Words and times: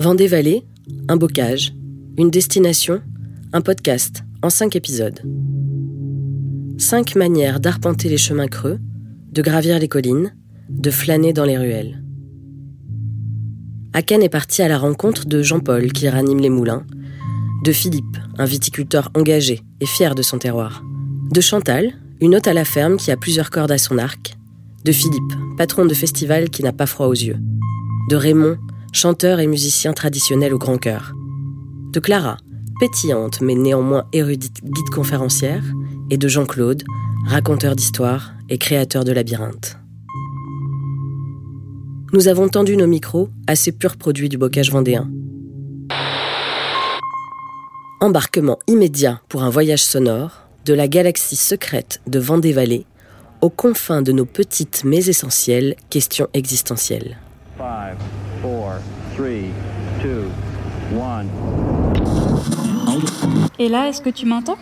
Vendée-Vallée, 0.00 0.64
un 1.08 1.18
bocage, 1.18 1.74
une 2.16 2.30
destination, 2.30 3.02
un 3.52 3.60
podcast 3.60 4.24
en 4.40 4.48
cinq 4.48 4.74
épisodes. 4.74 5.20
Cinq 6.78 7.16
manières 7.16 7.60
d'arpenter 7.60 8.08
les 8.08 8.16
chemins 8.16 8.48
creux, 8.48 8.78
de 9.30 9.42
gravir 9.42 9.78
les 9.78 9.88
collines, 9.88 10.34
de 10.70 10.90
flâner 10.90 11.34
dans 11.34 11.44
les 11.44 11.58
ruelles. 11.58 12.02
Aken 13.92 14.22
est 14.22 14.30
parti 14.30 14.62
à 14.62 14.68
la 14.68 14.78
rencontre 14.78 15.26
de 15.26 15.42
Jean-Paul 15.42 15.92
qui 15.92 16.08
ranime 16.08 16.40
les 16.40 16.48
moulins, 16.48 16.86
de 17.62 17.70
Philippe, 17.70 18.16
un 18.38 18.46
viticulteur 18.46 19.10
engagé 19.14 19.60
et 19.82 19.86
fier 19.86 20.14
de 20.14 20.22
son 20.22 20.38
terroir, 20.38 20.82
de 21.30 21.42
Chantal, 21.42 21.92
une 22.22 22.36
hôte 22.36 22.48
à 22.48 22.54
la 22.54 22.64
ferme 22.64 22.96
qui 22.96 23.10
a 23.10 23.18
plusieurs 23.18 23.50
cordes 23.50 23.72
à 23.72 23.76
son 23.76 23.98
arc, 23.98 24.34
de 24.82 24.92
Philippe, 24.92 25.34
patron 25.58 25.84
de 25.84 25.92
festival 25.92 26.48
qui 26.48 26.62
n'a 26.62 26.72
pas 26.72 26.86
froid 26.86 27.06
aux 27.06 27.12
yeux, 27.12 27.36
de 28.08 28.16
Raymond, 28.16 28.56
chanteur 28.92 29.40
et 29.40 29.46
musicien 29.46 29.92
traditionnel 29.92 30.54
au 30.54 30.58
grand 30.58 30.78
cœur, 30.78 31.12
de 31.92 32.00
Clara, 32.00 32.36
pétillante 32.78 33.40
mais 33.40 33.54
néanmoins 33.54 34.06
érudite 34.12 34.64
guide 34.64 34.90
conférencière, 34.90 35.64
et 36.10 36.16
de 36.16 36.28
Jean-Claude, 36.28 36.82
raconteur 37.26 37.76
d'histoire 37.76 38.32
et 38.48 38.58
créateur 38.58 39.04
de 39.04 39.12
labyrinthes. 39.12 39.76
Nous 42.12 42.26
avons 42.26 42.48
tendu 42.48 42.76
nos 42.76 42.88
micros 42.88 43.28
à 43.46 43.54
ces 43.54 43.70
purs 43.70 43.96
produits 43.96 44.28
du 44.28 44.36
bocage 44.36 44.72
vendéen. 44.72 45.08
Embarquement 48.00 48.58
immédiat 48.66 49.20
pour 49.28 49.44
un 49.44 49.50
voyage 49.50 49.84
sonore 49.84 50.48
de 50.64 50.74
la 50.74 50.88
galaxie 50.88 51.36
secrète 51.36 52.00
de 52.08 52.18
Vendée-Vallée 52.18 52.86
aux 53.40 53.50
confins 53.50 54.02
de 54.02 54.12
nos 54.12 54.26
petites 54.26 54.82
mais 54.84 55.06
essentielles 55.06 55.76
questions 55.88 56.28
existentielles. 56.34 57.18
Et 63.58 63.68
là, 63.68 63.88
est-ce 63.88 64.00
que 64.00 64.08
tu 64.10 64.24
m'entends? 64.26 64.56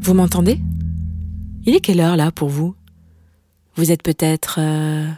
Vous 0.00 0.14
m'entendez? 0.14 0.60
Il 1.64 1.74
est 1.74 1.80
quelle 1.80 2.00
heure 2.00 2.16
là 2.16 2.30
pour 2.30 2.48
vous? 2.48 2.76
Vous 3.74 3.90
êtes 3.90 4.04
peut-être 4.04 4.58
euh, 4.60 5.10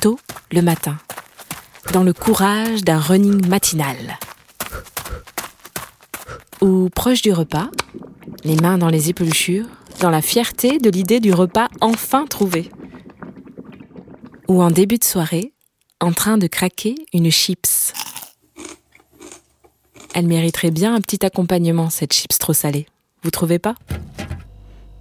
tôt 0.00 0.18
le 0.50 0.62
matin, 0.62 0.96
dans 1.92 2.02
le 2.02 2.14
courage 2.14 2.82
d'un 2.82 2.98
running 2.98 3.46
matinal. 3.46 4.18
Ou 6.62 6.88
proche 6.88 7.20
du 7.20 7.32
repas, 7.32 7.68
les 8.44 8.56
mains 8.56 8.78
dans 8.78 8.88
les 8.88 9.10
épluchures, 9.10 9.66
dans 10.00 10.10
la 10.10 10.22
fierté 10.22 10.78
de 10.78 10.90
l'idée 10.90 11.20
du 11.20 11.32
repas 11.32 11.68
enfin 11.80 12.26
trouvé. 12.26 12.70
Ou 14.48 14.62
en 14.62 14.70
début 14.70 14.98
de 14.98 15.04
soirée, 15.04 15.52
en 16.00 16.12
train 16.12 16.38
de 16.38 16.46
craquer 16.46 16.94
une 17.12 17.30
chips. 17.30 17.92
Elle 20.14 20.26
mériterait 20.26 20.70
bien 20.70 20.94
un 20.94 21.00
petit 21.00 21.24
accompagnement, 21.24 21.90
cette 21.90 22.12
chips 22.12 22.38
trop 22.38 22.52
salée. 22.52 22.86
Vous 23.22 23.30
trouvez 23.30 23.58
pas? 23.58 23.74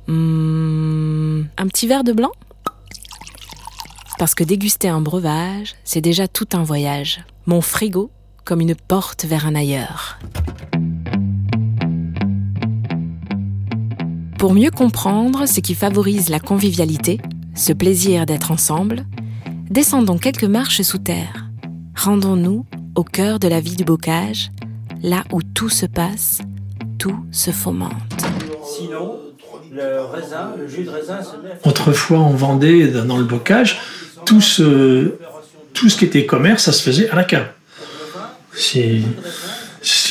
Hmm, 0.08 1.44
Un 1.58 1.68
petit 1.68 1.88
verre 1.88 2.04
de 2.04 2.12
blanc? 2.12 2.32
Parce 4.18 4.34
que 4.34 4.44
déguster 4.44 4.88
un 4.88 5.02
breuvage, 5.02 5.76
c'est 5.84 6.02
déjà 6.02 6.28
tout 6.28 6.48
un 6.54 6.64
voyage. 6.64 7.24
Mon 7.46 7.62
frigo 7.62 8.12
comme 8.46 8.62
une 8.62 8.76
porte 8.76 9.26
vers 9.26 9.48
un 9.48 9.56
ailleurs. 9.56 10.20
Pour 14.38 14.54
mieux 14.54 14.70
comprendre 14.70 15.48
ce 15.48 15.60
qui 15.60 15.76
favorise 15.76 16.30
la 16.30 16.40
convivialité, 16.40 17.20
ce 17.56 17.74
plaisir 17.74 18.26
d'être 18.26 18.52
ensemble, 18.52 19.06
descendons 19.70 20.18
quelques 20.18 20.44
marches 20.44 20.82
sous 20.82 20.98
terre. 20.98 21.50
Rendons-nous 21.96 22.66
au 22.96 23.04
cœur 23.04 23.40
de 23.40 23.48
la 23.48 23.62
vie 23.62 23.76
du 23.76 23.86
bocage, 23.86 24.52
là 25.02 25.24
où 25.32 25.42
tout 25.42 25.70
se 25.70 25.86
passe, 25.86 26.42
tout 27.00 27.18
se 27.32 27.52
fomente. 27.52 28.26
Sinon, 28.64 29.20
le 29.72 30.02
raisin, 30.02 30.52
le 30.58 30.68
jus 30.68 30.84
de 30.84 30.90
raisin 30.90 31.24
se 31.24 31.38
met... 31.38 31.58
Autrefois, 31.64 32.20
en 32.20 32.32
Vendée, 32.32 32.88
dans 32.90 33.18
le 33.18 33.24
bocage, 33.24 33.80
tout 34.26 34.42
ce, 34.42 35.18
tout 35.74 35.90
ce 35.90 35.98
qui 35.98 36.06
était 36.06 36.26
commerce, 36.26 36.64
ça 36.64 36.72
se 36.74 36.84
faisait 36.84 37.10
à 37.10 37.16
la 37.16 37.24
cave. 37.24 37.48
Si, 38.54 39.04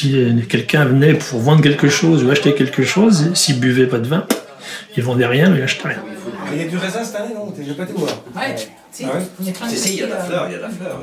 si 0.04 0.46
quelqu'un 0.48 0.84
venait 0.84 1.14
pour 1.14 1.40
vendre 1.40 1.62
quelque 1.62 1.88
chose 1.88 2.24
ou 2.24 2.30
acheter 2.30 2.54
quelque 2.54 2.84
chose, 2.84 3.32
s'il 3.34 3.58
buvait 3.58 3.86
pas 3.86 3.98
de 3.98 4.06
vin, 4.06 4.26
il 4.96 5.02
vendait 5.02 5.26
rien, 5.26 5.54
il 5.56 5.62
achetait 5.62 5.88
rien. 5.88 6.02
Il 6.52 6.62
y 6.62 6.64
a 6.64 6.68
du 6.68 6.76
raisin 6.76 7.02
cette 7.02 7.16
année, 7.16 7.34
non? 7.34 7.52
J'ai 7.58 7.72
pas 7.72 7.84
été 7.84 7.92
voir. 7.94 8.10
Ouais. 8.36 8.54
Si, 8.92 9.04
ah 9.04 9.18
il 9.40 9.46
y 9.96 10.02
a 10.02 10.06
de 10.06 10.10
la 10.10 10.18
fleur, 10.18 10.46
il 10.48 10.52
y 10.52 10.54
a 10.54 10.58
de 10.58 10.62
la 10.62 10.68
fleur. 10.68 11.00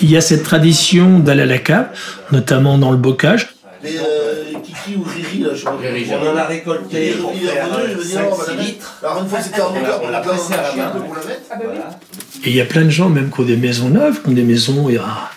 Il 0.00 0.10
y 0.10 0.16
a 0.16 0.20
cette 0.20 0.42
tradition 0.42 1.18
d'aller 1.18 1.42
à 1.42 1.46
la 1.46 1.58
cave, 1.58 1.88
notamment 2.32 2.78
dans 2.78 2.90
le 2.90 2.96
bocage. 2.96 3.54
Les 3.84 3.98
euh, 3.98 4.58
kiki 4.62 4.96
ou 4.96 5.04
riri, 5.04 5.40
là, 5.40 5.50
je 5.54 5.64
crois. 5.64 5.78
On 5.78 6.28
en 6.32 6.36
a 6.36 6.44
récolté 6.46 7.12
pour 7.20 7.32
faire 7.32 7.68
5-6 7.68 8.56
litres. 8.58 8.98
Alors 9.04 9.22
une 9.22 9.28
fois 9.28 9.40
c'était 9.40 9.60
en 9.60 9.72
moteur, 9.72 10.00
on 10.02 10.08
l'a 10.08 10.20
passé 10.20 10.54
à 10.54 10.62
la 10.62 10.74
main 10.74 10.90
pour 10.90 11.14
la 11.14 11.24
mettre. 11.24 11.42
Ah, 11.50 11.56
bah 11.58 11.98
Et 12.44 12.50
il 12.50 12.56
y 12.56 12.60
a 12.60 12.64
plein 12.64 12.84
de 12.84 12.90
gens, 12.90 13.08
même 13.08 13.30
qui 13.30 13.40
ont 13.40 13.44
des 13.44 13.56
maisons 13.56 13.90
neuves, 13.90 14.22
qui 14.22 14.30
ont 14.30 14.32
des 14.32 14.42
maisons 14.42 14.88
il 14.88 14.94
y 14.94 14.98
a 14.98 15.30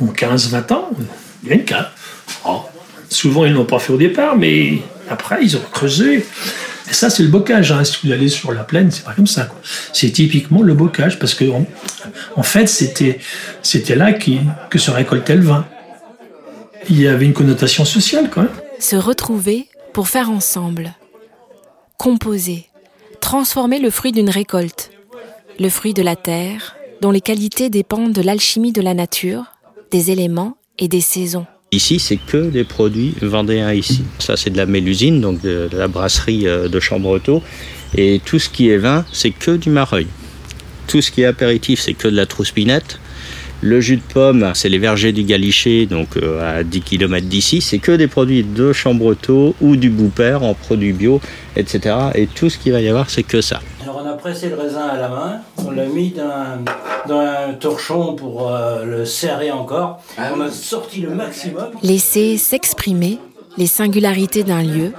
15-20 0.00 0.72
ans, 0.72 0.90
il 1.42 1.48
y 1.48 1.52
a 1.52 1.54
une 1.54 1.64
cave. 1.64 1.88
Oh. 2.46 2.62
Souvent, 3.08 3.44
ils 3.44 3.52
ne 3.52 3.56
l'ont 3.56 3.64
pas 3.64 3.78
fait 3.78 3.92
au 3.92 3.98
départ, 3.98 4.36
mais 4.36 4.78
après, 5.08 5.38
ils 5.42 5.56
ont 5.56 5.62
creusé. 5.72 6.24
Et 6.90 6.94
ça, 6.94 7.10
c'est 7.10 7.22
le 7.22 7.28
bocage. 7.28 7.72
Hein. 7.72 7.84
Si 7.84 7.98
vous 8.04 8.12
allez 8.12 8.28
sur 8.28 8.52
la 8.52 8.64
plaine, 8.64 8.90
c'est 8.90 9.04
pas 9.04 9.12
comme 9.12 9.26
ça. 9.26 9.48
C'est 9.92 10.10
typiquement 10.10 10.62
le 10.62 10.74
bocage, 10.74 11.18
parce 11.18 11.34
que 11.34 11.44
en, 12.36 12.42
fait, 12.42 12.66
c'était 12.66 13.94
là 13.94 14.12
que 14.12 14.78
se 14.78 14.90
récoltait 14.90 15.36
le 15.36 15.42
vin. 15.42 15.66
Il 16.88 17.00
y 17.00 17.06
avait 17.06 17.26
une 17.26 17.32
connotation 17.32 17.84
sociale, 17.84 18.30
quand. 18.30 18.46
Se 18.78 18.96
retrouver 18.96 19.68
pour 19.92 20.08
faire 20.08 20.30
ensemble, 20.30 20.94
composer, 21.98 22.66
transformer 23.20 23.78
le 23.78 23.90
fruit 23.90 24.12
d'une 24.12 24.30
récolte, 24.30 24.90
le 25.60 25.68
fruit 25.68 25.94
de 25.94 26.02
la 26.02 26.16
terre, 26.16 26.76
dont 27.00 27.10
les 27.10 27.20
qualités 27.20 27.68
dépendent 27.68 28.12
de 28.12 28.22
l'alchimie 28.22 28.72
de 28.72 28.80
la 28.80 28.94
nature, 28.94 29.44
des 29.90 30.10
éléments 30.10 30.56
des 30.88 31.00
saisons. 31.00 31.46
Ici, 31.72 31.98
c'est 31.98 32.18
que 32.18 32.50
des 32.50 32.64
produits 32.64 33.14
vendéens 33.22 33.72
ici. 33.72 34.04
Ça, 34.18 34.36
c'est 34.36 34.50
de 34.50 34.58
la 34.58 34.66
mélusine, 34.66 35.20
donc 35.20 35.40
de, 35.40 35.70
la 35.72 35.88
brasserie 35.88 36.46
euh, 36.46 36.68
de 36.68 36.80
Chambretot. 36.80 37.42
Et 37.96 38.20
tout 38.24 38.38
ce 38.38 38.50
qui 38.50 38.68
est 38.68 38.76
vin, 38.76 39.06
c'est 39.12 39.30
que 39.30 39.56
du 39.56 39.70
mareuil. 39.70 40.06
Tout 40.86 41.00
ce 41.00 41.10
qui 41.10 41.22
est 41.22 41.26
apéritif, 41.26 41.80
c'est 41.80 41.94
que 41.94 42.08
de 42.08 42.16
la 42.16 42.26
trouspinette. 42.26 42.98
Le 43.64 43.80
jus 43.80 43.98
de 43.98 44.02
pomme, 44.02 44.50
c'est 44.54 44.68
les 44.68 44.80
vergers 44.80 45.12
du 45.12 45.22
Galichet, 45.22 45.86
donc 45.86 46.16
euh, 46.16 46.58
à 46.58 46.64
10 46.64 46.80
km 46.80 47.28
d'ici. 47.28 47.60
C'est 47.60 47.78
que 47.78 47.92
des 47.92 48.08
produits 48.08 48.42
de 48.42 48.72
Chambretot 48.72 49.54
ou 49.60 49.76
du 49.76 49.88
Boupère 49.88 50.42
en 50.42 50.54
produits 50.54 50.92
bio, 50.92 51.20
etc. 51.54 51.94
Et 52.16 52.26
tout 52.26 52.50
ce 52.50 52.58
qu'il 52.58 52.72
va 52.72 52.80
y 52.80 52.88
avoir, 52.88 53.08
c'est 53.08 53.22
que 53.22 53.40
ça. 53.40 53.60
Alors 53.84 54.02
on 54.04 54.08
a 54.08 54.14
pressé 54.14 54.48
le 54.48 54.56
raisin 54.56 54.88
à 54.88 54.96
la 54.96 55.08
main, 55.08 55.40
on 55.64 55.70
l'a 55.70 55.86
mis 55.86 56.12
dans 57.06 57.20
un, 57.20 57.54
torchon 57.54 58.16
pour 58.16 58.50
euh, 58.50 58.84
le 58.84 59.04
serrer 59.04 59.52
encore. 59.52 60.02
Ah 60.18 60.32
on 60.36 60.40
a 60.40 60.50
sorti 60.50 61.02
le 61.02 61.10
maximum. 61.10 61.70
Laisser 61.84 62.38
s'exprimer 62.38 63.20
les 63.58 63.68
singularités 63.68 64.42
d'un 64.42 64.64
lieu, 64.64 64.92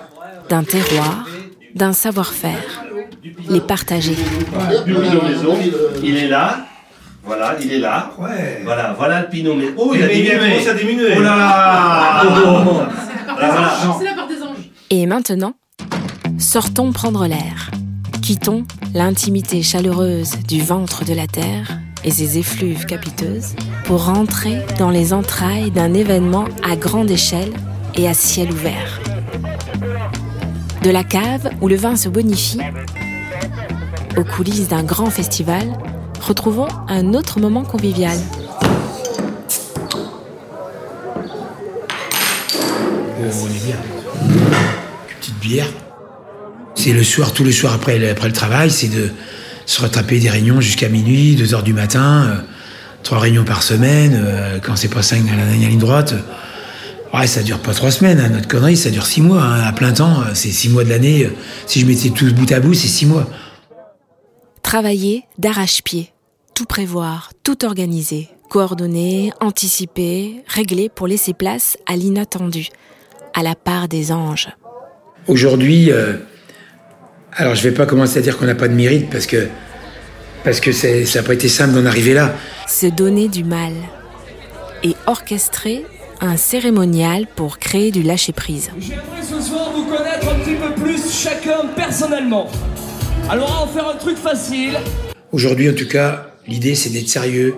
d'un 0.47 0.63
terroir, 0.63 1.27
d'un 1.75 1.91
savoir-faire. 1.91 2.85
Les 3.49 3.59
partager. 3.59 4.15
il 6.01 6.17
est 6.17 6.27
là. 6.29 6.65
Voilà, 7.25 7.55
il 7.61 7.71
est 7.71 7.79
là. 7.79 8.11
Ouais. 8.19 8.61
Voilà, 8.63 8.93
voilà 8.97 9.21
le 9.21 9.27
pinot. 9.29 9.55
Mais 9.55 9.73
oh, 9.77 9.93
il 9.95 10.03
a 10.03 10.07
diminué. 10.07 10.67
a 10.67 10.73
diminué. 10.73 11.13
Oh 11.17 11.21
là 11.21 11.37
là 11.37 12.23
C'est 13.97 14.05
la 14.05 14.13
part 14.13 14.27
des 14.27 14.41
anges. 14.41 14.69
Et 14.89 15.05
maintenant, 15.05 15.53
sortons 16.37 16.91
prendre 16.91 17.25
l'air. 17.25 17.71
Quittons 18.21 18.65
l'intimité 18.93 19.61
chaleureuse 19.61 20.37
du 20.47 20.61
ventre 20.61 21.05
de 21.05 21.13
la 21.13 21.27
Terre 21.27 21.79
et 22.03 22.11
ses 22.11 22.37
effluves 22.37 22.85
capiteuses 22.85 23.55
pour 23.85 24.05
rentrer 24.05 24.61
dans 24.77 24.89
les 24.89 25.13
entrailles 25.13 25.71
d'un 25.71 25.93
événement 25.93 26.45
à 26.63 26.75
grande 26.75 27.09
échelle 27.09 27.53
et 27.95 28.07
à 28.07 28.13
ciel 28.13 28.51
ouvert. 28.51 29.01
De 30.83 30.89
la 30.89 31.03
cave 31.03 31.49
où 31.61 31.67
le 31.69 31.75
vin 31.75 31.95
se 31.95 32.09
bonifie, 32.09 32.59
aux 34.17 34.23
coulisses 34.23 34.67
d'un 34.67 34.83
grand 34.83 35.09
festival, 35.09 35.67
retrouvons 36.23 36.67
un 36.87 37.13
autre 37.13 37.39
moment 37.39 37.63
convivial. 37.63 38.17
Oh, 43.19 43.47
petite 45.19 45.39
bière. 45.39 45.67
C'est 46.75 46.93
le 46.93 47.03
soir, 47.03 47.33
tous 47.33 47.43
les 47.43 47.51
soirs 47.51 47.73
après, 47.73 48.09
après 48.09 48.27
le 48.27 48.33
travail, 48.33 48.71
c'est 48.71 48.87
de 48.87 49.11
se 49.65 49.81
rattraper 49.81 50.19
des 50.19 50.29
réunions 50.29 50.59
jusqu'à 50.59 50.89
minuit, 50.89 51.35
2 51.35 51.53
heures 51.53 51.63
du 51.63 51.73
matin, 51.73 52.25
euh, 52.27 52.35
trois 53.03 53.19
réunions 53.19 53.45
par 53.45 53.63
semaine, 53.63 54.21
euh, 54.21 54.59
quand 54.61 54.75
c'est 54.75 54.89
pas 54.89 55.01
cinq 55.01 55.25
dans 55.25 55.35
la 55.35 55.45
dernière 55.45 55.69
ligne 55.69 55.79
droite. 55.79 56.13
Ouais, 57.13 57.27
ça 57.27 57.43
dure 57.43 57.59
pas 57.59 57.73
trois 57.73 57.91
semaines, 57.91 58.19
hein, 58.19 58.29
notre 58.29 58.47
connerie, 58.47 58.75
ça 58.75 58.89
dure 58.89 59.05
six 59.05 59.21
mois, 59.21 59.43
hein, 59.43 59.61
à 59.61 59.71
plein 59.71 59.93
temps, 59.93 60.23
c'est 60.33 60.49
six 60.49 60.69
mois 60.69 60.83
de 60.83 60.89
l'année. 60.89 61.29
Si 61.67 61.79
je 61.79 61.85
mettais 61.85 62.09
tout 62.09 62.33
bout 62.33 62.51
à 62.51 62.59
bout, 62.59 62.73
c'est 62.73 62.87
six 62.87 63.05
mois. 63.05 63.29
Travailler 64.63 65.25
d'arrache-pied, 65.37 66.12
tout 66.53 66.65
prévoir, 66.65 67.31
tout 67.43 67.65
organiser, 67.65 68.29
coordonner, 68.49 69.31
anticiper, 69.41 70.43
régler 70.47 70.89
pour 70.89 71.07
laisser 71.07 71.33
place 71.33 71.77
à 71.87 71.95
l'inattendu, 71.95 72.67
à 73.33 73.43
la 73.43 73.55
part 73.55 73.87
des 73.87 74.11
anges. 74.11 74.49
Aujourd'hui, 75.27 75.91
euh, 75.91 76.13
alors 77.33 77.55
je 77.55 77.65
ne 77.65 77.69
vais 77.69 77.75
pas 77.75 77.85
commencer 77.85 78.19
à 78.19 78.21
dire 78.21 78.37
qu'on 78.37 78.45
n'a 78.45 78.55
pas 78.55 78.67
de 78.67 78.73
mérite 78.73 79.09
parce 79.09 79.25
que, 79.25 79.47
parce 80.43 80.59
que 80.59 80.71
ça 80.71 80.87
n'a 80.89 81.25
pas 81.25 81.33
été 81.33 81.47
simple 81.47 81.73
d'en 81.73 81.85
arriver 81.85 82.13
là. 82.13 82.35
Se 82.67 82.87
donner 82.87 83.27
du 83.27 83.43
mal 83.43 83.73
et 84.83 84.95
orchestrer 85.07 85.85
un 86.21 86.37
cérémonial 86.37 87.25
pour 87.35 87.57
créer 87.57 87.91
du 87.91 88.03
lâcher-prise. 88.03 88.69
J'aimerais 88.79 89.23
ce 89.23 89.41
soir 89.41 89.71
vous 89.73 89.85
connaître 89.85 90.29
un 90.29 90.39
petit 90.39 90.55
peu 90.55 90.73
plus 90.81 91.11
chacun 91.11 91.67
personnellement. 91.75 92.49
Alors 93.29 93.49
on 93.49 93.53
va 93.53 93.61
en 93.61 93.67
faire 93.67 93.89
un 93.89 93.97
truc 93.97 94.17
facile. 94.17 94.77
Aujourd'hui 95.31 95.69
en 95.69 95.73
tout 95.73 95.87
cas, 95.87 96.32
l'idée 96.47 96.75
c'est 96.75 96.89
d'être 96.89 97.09
sérieux 97.09 97.55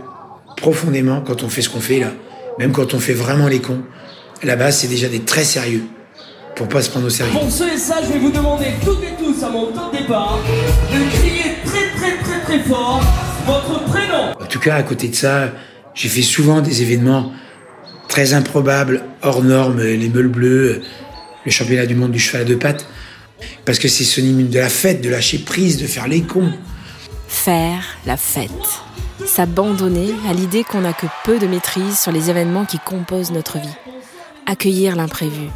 profondément 0.58 1.22
quand 1.22 1.44
on 1.44 1.50
fait 1.50 1.62
ce 1.62 1.70
qu'on 1.70 1.82
fait 1.82 2.00
là. 2.00 2.12
Même 2.60 2.72
quand 2.72 2.94
on 2.94 3.00
fait 3.00 3.14
vraiment 3.14 3.48
les 3.48 3.60
cons. 3.60 3.82
La 4.44 4.56
base 4.56 4.78
c'est 4.78 4.88
déjà 4.88 5.08
d'être 5.08 5.26
très 5.26 5.44
sérieux 5.44 5.84
pour 6.56 6.68
pas 6.70 6.82
se 6.82 6.90
prendre 6.90 7.08
au 7.08 7.10
sérieux. 7.10 7.34
Pour 7.34 7.52
ce 7.52 7.64
et 7.64 7.78
ça, 7.78 7.98
je 8.02 8.14
vais 8.14 8.20
vous 8.20 8.32
demander 8.32 8.68
toutes 8.84 9.04
et 9.04 9.14
tous 9.22 9.44
à 9.44 9.50
mon 9.50 9.72
temps 9.72 9.92
de 9.92 9.98
départ 9.98 10.40
de 10.92 11.18
crier 11.18 11.56
très 11.66 11.90
très 11.98 12.18
très 12.24 12.40
très 12.46 12.60
fort 12.60 13.02
votre 13.46 13.84
prénom. 13.86 14.32
En 14.40 14.46
tout 14.46 14.60
cas, 14.60 14.76
à 14.76 14.84
côté 14.84 15.10
de 15.10 15.16
ça, 15.16 15.52
j'ai 15.94 16.10
fait 16.10 16.22
souvent 16.22 16.62
des 16.62 16.82
événements 16.82 17.32
très 18.08 18.34
improbables, 18.34 19.04
hors 19.22 19.44
normes, 19.44 19.82
les 19.82 20.10
meules 20.10 20.30
bleues, 20.30 20.82
le 21.46 21.52
championnat 21.52 21.86
du 21.86 21.96
monde 21.96 22.12
du 22.12 22.20
cheval 22.20 22.42
à 22.42 22.46
deux 22.46 22.58
pattes, 22.58 22.88
parce 23.66 23.80
que 23.80 23.88
c'est 23.88 24.04
synonyme 24.04 24.50
de 24.50 24.60
la 24.60 24.70
fête, 24.70 25.02
de 25.02 25.10
lâcher 25.10 25.40
prise, 25.40 25.78
de 25.78 25.88
faire 25.88 26.08
les 26.08 26.22
cons. 26.22 26.52
Faire 27.36 27.84
la 28.08 28.18
fête. 28.18 28.50
S'abandonner 29.24 30.16
à 30.28 30.34
l'idée 30.34 30.64
qu'on 30.64 30.82
n'a 30.82 30.94
que 30.94 31.06
peu 31.26 31.38
de 31.38 31.46
maîtrise 31.46 32.00
sur 32.00 32.12
les 32.12 32.32
événements 32.32 32.66
qui 32.66 32.80
composent 32.80 33.30
notre 33.30 33.60
vie. 33.60 33.76
Accueillir 34.48 34.96
l'imprévu. 34.96 35.50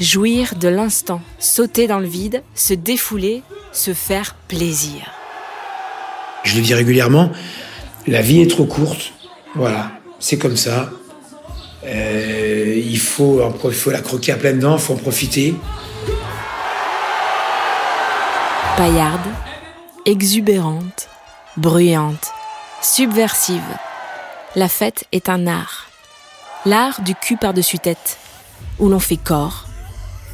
Jouir 0.00 0.54
de 0.56 0.66
l'instant. 0.66 1.20
Sauter 1.38 1.86
dans 1.86 2.00
le 2.00 2.08
vide, 2.08 2.42
se 2.56 2.74
défouler, 2.74 3.44
se 3.72 3.94
faire 3.94 4.34
plaisir. 4.48 5.12
Je 6.42 6.56
le 6.56 6.62
dis 6.62 6.74
régulièrement, 6.74 7.30
la 8.08 8.20
vie 8.20 8.40
est 8.40 8.50
trop 8.50 8.64
courte. 8.64 9.12
Voilà, 9.54 9.92
c'est 10.18 10.38
comme 10.38 10.56
ça. 10.56 10.90
Euh, 11.84 12.82
il, 12.84 12.98
faut, 12.98 13.40
il 13.64 13.74
faut 13.74 13.90
la 13.90 14.00
croquer 14.00 14.32
à 14.32 14.36
pleines 14.36 14.58
dents, 14.58 14.76
il 14.76 14.82
faut 14.82 14.94
en 14.94 14.96
profiter. 14.96 15.54
Paillarde, 18.76 19.28
exubérante, 20.04 21.08
bruyante, 21.58 22.32
subversive. 22.80 23.60
La 24.54 24.68
fête 24.68 25.04
est 25.10 25.28
un 25.28 25.48
art. 25.48 25.88
L'art 26.64 27.02
du 27.02 27.14
cul 27.16 27.36
par-dessus 27.36 27.80
tête, 27.80 28.16
où 28.78 28.88
l'on 28.88 29.00
fait 29.00 29.16
corps, 29.16 29.66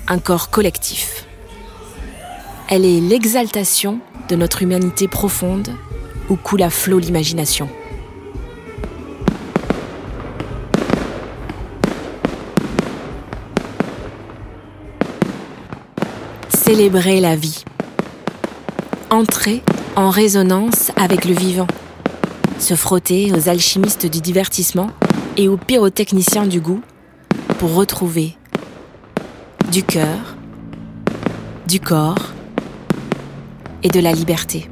un 0.07 0.19
corps 0.19 0.51
collectif. 0.51 1.25
Elle 2.69 2.85
est 2.85 3.01
l'exaltation 3.01 4.01
de 4.29 4.37
notre 4.37 4.63
humanité 4.63 5.09
profonde 5.09 5.71
où 6.29 6.37
coule 6.37 6.63
à 6.63 6.71
flot 6.71 6.99
l'imagination. 6.99 7.69
Célébrer 16.51 17.21
la 17.21 17.37
vie. 17.37 17.65
Entrer 19.11 19.63
en 19.97 20.11
résonance 20.11 20.91
avec 20.97 21.25
le 21.25 21.35
vivant. 21.35 21.67
Se 22.59 22.75
frotter 22.75 23.33
aux 23.33 23.49
alchimistes 23.49 24.07
du 24.07 24.21
divertissement 24.21 24.91
et 25.37 25.49
aux 25.49 25.57
pyrotechniciens 25.57 26.47
du 26.47 26.61
goût 26.61 26.81
pour 27.59 27.75
retrouver 27.75 28.37
du 29.71 29.83
cœur, 29.83 30.37
du 31.67 31.81
corps 31.81 32.33
et 33.83 33.89
de 33.89 34.01
la 34.01 34.13
liberté. 34.13 34.69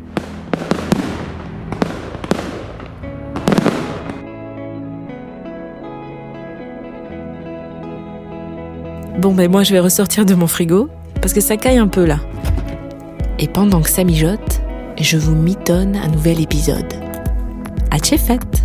Bon 9.18 9.34
ben 9.34 9.48
moi 9.48 9.62
je 9.62 9.72
vais 9.72 9.78
ressortir 9.78 10.24
de 10.24 10.34
mon 10.34 10.48
frigo 10.48 10.88
parce 11.20 11.32
que 11.32 11.40
ça 11.40 11.56
caille 11.56 11.78
un 11.78 11.86
peu 11.86 12.04
là. 12.04 12.18
Et 13.38 13.46
pendant 13.46 13.80
que 13.80 13.88
ça 13.88 14.02
mijote, 14.02 14.51
je 15.02 15.16
vous 15.16 15.34
mitonne 15.34 15.96
un 15.96 16.08
nouvel 16.08 16.40
épisode. 16.40 16.92
À 17.90 17.98
fête 18.16 18.61